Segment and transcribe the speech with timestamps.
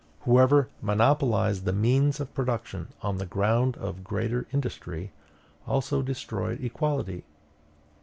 [0.21, 5.11] Whoever monopolized the means of production on the ground of greater industry,
[5.67, 7.23] also destroyed equality.